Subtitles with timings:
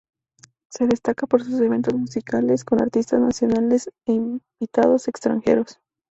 [0.71, 5.77] Se destaca por sus eventos musicales con artistas nacionales e invitados extranjeros.